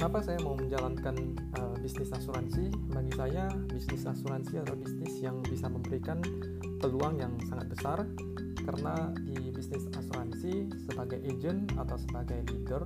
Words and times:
kenapa 0.00 0.24
saya 0.24 0.40
mau 0.40 0.56
menjalankan 0.56 1.12
uh, 1.60 1.76
bisnis 1.76 2.08
asuransi? 2.08 2.72
Bagi 2.88 3.12
saya, 3.20 3.52
bisnis 3.68 4.08
asuransi 4.08 4.56
adalah 4.56 4.80
bisnis 4.80 5.20
yang 5.20 5.44
bisa 5.44 5.68
memberikan 5.68 6.24
peluang 6.80 7.20
yang 7.20 7.36
sangat 7.44 7.68
besar 7.68 8.08
karena 8.64 9.12
di 9.20 9.52
bisnis 9.52 9.92
asuransi 9.92 10.72
sebagai 10.88 11.20
agent 11.20 11.76
atau 11.76 12.00
sebagai 12.00 12.40
leader 12.48 12.80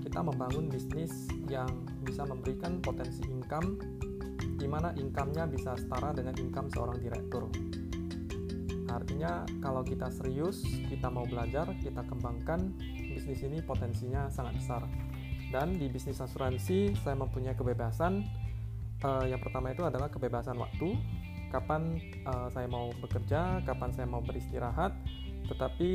kita 0.00 0.24
membangun 0.24 0.72
bisnis 0.72 1.28
yang 1.52 1.68
bisa 2.00 2.24
memberikan 2.24 2.80
potensi 2.80 3.28
income 3.28 3.76
di 4.56 4.64
mana 4.64 4.96
income-nya 4.96 5.44
bisa 5.52 5.76
setara 5.76 6.16
dengan 6.16 6.32
income 6.40 6.72
seorang 6.72 6.96
direktur. 6.96 7.44
Artinya 8.88 9.44
kalau 9.60 9.84
kita 9.84 10.08
serius, 10.08 10.64
kita 10.88 11.12
mau 11.12 11.28
belajar, 11.28 11.76
kita 11.84 12.08
kembangkan 12.08 12.72
bisnis 13.12 13.44
ini 13.44 13.60
potensinya 13.60 14.32
sangat 14.32 14.56
besar. 14.56 14.88
Dan 15.48 15.80
di 15.80 15.88
bisnis 15.88 16.20
asuransi 16.20 16.92
saya 17.00 17.16
mempunyai 17.16 17.56
kebebasan. 17.56 18.24
Uh, 18.98 19.24
yang 19.24 19.40
pertama 19.40 19.72
itu 19.72 19.86
adalah 19.86 20.12
kebebasan 20.12 20.58
waktu. 20.60 20.92
Kapan 21.48 21.96
uh, 22.28 22.52
saya 22.52 22.68
mau 22.68 22.92
bekerja, 23.00 23.64
kapan 23.64 23.90
saya 23.96 24.04
mau 24.04 24.20
beristirahat. 24.20 24.92
Tetapi 25.48 25.90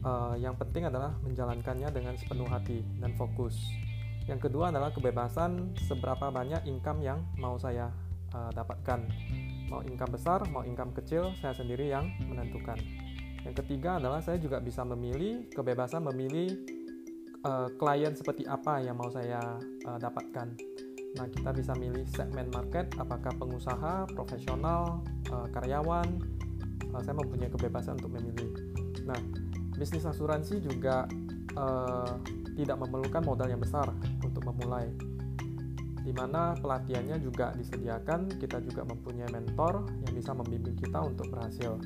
uh, 0.00 0.34
yang 0.40 0.56
penting 0.56 0.88
adalah 0.88 1.12
menjalankannya 1.20 1.92
dengan 1.92 2.16
sepenuh 2.16 2.48
hati 2.48 2.80
dan 2.96 3.12
fokus. 3.20 3.56
Yang 4.24 4.48
kedua 4.48 4.72
adalah 4.72 4.94
kebebasan 4.94 5.76
seberapa 5.84 6.32
banyak 6.32 6.64
income 6.64 7.04
yang 7.04 7.20
mau 7.36 7.60
saya 7.60 7.92
uh, 8.32 8.48
dapatkan. 8.56 9.04
Mau 9.68 9.84
income 9.84 10.16
besar, 10.16 10.42
mau 10.48 10.64
income 10.64 10.96
kecil, 10.96 11.36
saya 11.38 11.52
sendiri 11.52 11.92
yang 11.92 12.08
menentukan. 12.24 12.80
Yang 13.44 13.64
ketiga 13.64 13.96
adalah 14.00 14.20
saya 14.20 14.36
juga 14.36 14.60
bisa 14.60 14.84
memilih 14.84 15.48
kebebasan 15.52 16.04
memilih 16.04 16.79
uh, 17.44 17.68
klien 17.76 18.12
seperti 18.12 18.44
apa 18.44 18.80
yang 18.82 18.96
mau 19.00 19.08
saya 19.08 19.40
uh, 19.86 19.98
dapatkan. 20.00 20.48
Nah, 21.18 21.26
kita 21.26 21.50
bisa 21.50 21.74
milih 21.74 22.06
segmen 22.06 22.46
market, 22.54 22.86
apakah 22.94 23.34
pengusaha, 23.34 24.06
profesional, 24.14 25.02
uh, 25.34 25.46
karyawan. 25.50 26.06
Uh, 26.90 27.00
saya 27.02 27.14
mempunyai 27.18 27.50
kebebasan 27.50 27.98
untuk 27.98 28.14
memilih. 28.14 28.50
Nah, 29.06 29.18
bisnis 29.74 30.06
asuransi 30.06 30.62
juga 30.62 31.06
uh, 31.58 32.14
tidak 32.54 32.76
memerlukan 32.78 33.22
modal 33.24 33.48
yang 33.50 33.62
besar 33.62 33.90
untuk 34.22 34.44
memulai. 34.46 34.90
Di 36.00 36.12
mana 36.16 36.56
pelatihannya 36.58 37.20
juga 37.20 37.52
disediakan, 37.54 38.40
kita 38.40 38.58
juga 38.64 38.82
mempunyai 38.88 39.28
mentor 39.30 39.84
yang 40.06 40.12
bisa 40.16 40.32
membimbing 40.32 40.76
kita 40.78 40.98
untuk 41.00 41.28
berhasil. 41.28 41.76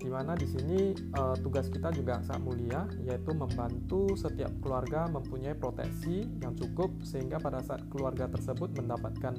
Di 0.00 0.08
mana 0.08 0.32
di 0.32 0.48
sini 0.48 0.96
uh, 1.12 1.36
tugas 1.36 1.68
kita 1.68 1.92
juga 1.92 2.24
sangat 2.24 2.40
mulia, 2.40 2.88
yaitu 3.04 3.36
membantu 3.36 4.16
setiap 4.16 4.48
keluarga 4.64 5.04
mempunyai 5.12 5.52
proteksi 5.52 6.24
yang 6.40 6.56
cukup 6.56 6.88
sehingga 7.04 7.36
pada 7.36 7.60
saat 7.60 7.84
keluarga 7.92 8.24
tersebut 8.32 8.72
mendapatkan 8.80 9.36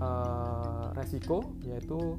uh, 0.00 0.96
resiko, 0.96 1.44
yaitu 1.68 2.16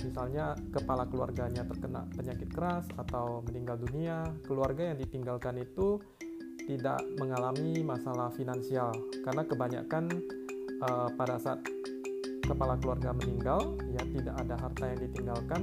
misalnya 0.00 0.56
kepala 0.72 1.04
keluarganya 1.04 1.68
terkena 1.68 2.08
penyakit 2.16 2.48
keras 2.48 2.88
atau 2.96 3.44
meninggal 3.44 3.76
dunia, 3.76 4.32
keluarga 4.48 4.90
yang 4.90 4.98
ditinggalkan 4.98 5.60
itu 5.60 6.00
tidak 6.64 6.98
mengalami 7.20 7.84
masalah 7.84 8.32
finansial. 8.32 8.88
Karena 9.20 9.44
kebanyakan 9.44 10.08
uh, 10.80 11.12
pada 11.12 11.36
saat 11.36 11.60
kepala 12.42 12.74
keluarga 12.80 13.14
meninggal 13.14 13.78
ya 13.94 14.02
tidak 14.16 14.34
ada 14.42 14.54
harta 14.58 14.84
yang 14.90 15.00
ditinggalkan 15.06 15.62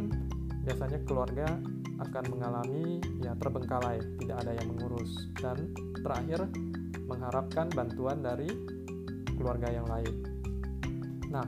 biasanya 0.63 0.99
keluarga 1.07 1.47
akan 1.99 2.23
mengalami 2.31 3.03
ya 3.19 3.35
terbengkalai 3.35 3.99
tidak 4.23 4.37
ada 4.45 4.51
yang 4.55 4.67
mengurus 4.71 5.11
dan 5.39 5.71
terakhir 5.99 6.47
mengharapkan 7.07 7.67
bantuan 7.73 8.23
dari 8.23 8.47
keluarga 9.35 9.71
yang 9.71 9.87
lain. 9.87 10.15
Nah 11.31 11.45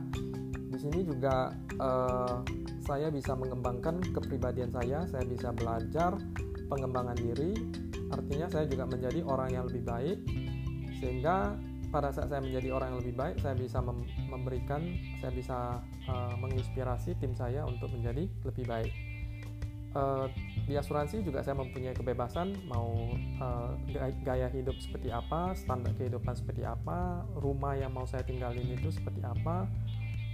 di 0.72 0.78
sini 0.80 1.04
juga 1.04 1.52
uh, 1.80 2.40
saya 2.82 3.08
bisa 3.12 3.36
mengembangkan 3.38 4.02
kepribadian 4.12 4.72
saya, 4.74 5.06
saya 5.06 5.24
bisa 5.24 5.54
belajar 5.54 6.16
pengembangan 6.66 7.16
diri 7.16 7.52
artinya 8.12 8.46
saya 8.52 8.68
juga 8.68 8.84
menjadi 8.84 9.24
orang 9.24 9.48
yang 9.56 9.64
lebih 9.68 9.84
baik 9.88 10.18
sehingga 11.00 11.56
pada 11.92 12.08
saat 12.08 12.32
saya 12.32 12.40
menjadi 12.40 12.72
orang 12.72 12.96
yang 12.96 13.00
lebih 13.04 13.14
baik 13.14 13.36
saya 13.44 13.54
bisa 13.54 13.78
mem 13.84 14.00
memberikan 14.32 14.80
saya 15.20 15.32
bisa 15.36 15.56
uh, 16.08 16.34
menginspirasi 16.40 17.20
tim 17.20 17.36
saya 17.36 17.68
untuk 17.68 17.92
menjadi 17.92 18.24
lebih 18.48 18.64
baik 18.64 18.92
uh, 19.92 20.26
di 20.64 20.74
asuransi 20.74 21.20
juga 21.20 21.44
saya 21.44 21.60
mempunyai 21.60 21.92
kebebasan 21.92 22.56
mau 22.64 23.12
uh, 23.44 23.76
gaya 24.24 24.48
hidup 24.48 24.74
seperti 24.80 25.12
apa 25.12 25.52
standar 25.52 25.92
kehidupan 26.00 26.32
seperti 26.32 26.64
apa 26.64 27.28
rumah 27.36 27.76
yang 27.76 27.92
mau 27.92 28.08
saya 28.08 28.24
tinggalin 28.24 28.72
itu 28.72 28.88
seperti 28.88 29.20
apa 29.20 29.68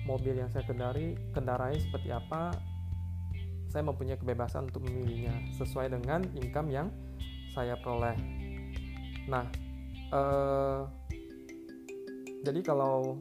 mobil 0.07 0.39
yang 0.39 0.49
saya 0.49 0.63
kendari 0.63 1.19
kendarai 1.35 1.77
seperti 1.83 2.15
apa 2.15 2.55
saya 3.69 3.85
mempunyai 3.85 4.17
kebebasan 4.17 4.73
untuk 4.73 4.89
memilihnya 4.89 5.37
sesuai 5.61 5.93
dengan 5.93 6.25
income 6.41 6.73
yang 6.73 6.89
saya 7.53 7.77
peroleh. 7.77 8.17
Nah, 9.29 9.45
eh, 10.09 10.81
jadi 12.43 12.61
kalau 12.63 13.19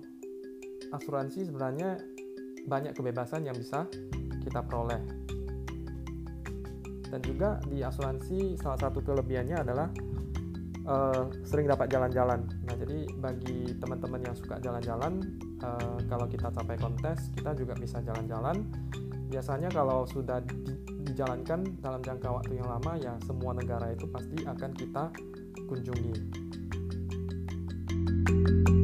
asuransi 0.94 1.48
sebenarnya 1.50 1.98
banyak 2.68 2.94
kebebasan 2.94 3.48
yang 3.48 3.56
bisa 3.56 3.88
kita 4.44 4.64
peroleh. 4.64 5.00
Dan 7.08 7.24
juga 7.24 7.60
di 7.64 7.80
asuransi 7.80 8.60
salah 8.60 8.80
satu 8.80 9.00
kelebihannya 9.00 9.58
adalah 9.64 9.88
eh, 10.88 11.24
sering 11.48 11.72
dapat 11.72 11.88
jalan-jalan. 11.88 12.44
Nah, 12.68 12.76
jadi 12.76 13.08
bagi 13.16 13.76
teman-teman 13.80 14.28
yang 14.28 14.36
suka 14.36 14.60
jalan-jalan, 14.60 15.24
eh, 15.64 15.98
kalau 16.08 16.28
kita 16.28 16.52
capai 16.52 16.76
kontes, 16.76 17.32
kita 17.32 17.56
juga 17.56 17.74
bisa 17.80 18.04
jalan-jalan. 18.04 18.68
Biasanya 19.28 19.72
kalau 19.72 20.08
sudah 20.08 20.44
di, 20.44 20.76
dijalankan 21.08 21.80
dalam 21.80 22.04
jangka 22.04 22.28
waktu 22.28 22.60
yang 22.60 22.68
lama 22.68 23.00
ya 23.00 23.16
semua 23.24 23.56
negara 23.56 23.92
itu 23.96 24.08
pasti 24.12 24.44
akan 24.44 24.72
kita 24.76 25.04
kunjungi. 25.68 26.16
thank 28.28 28.70
you 28.70 28.77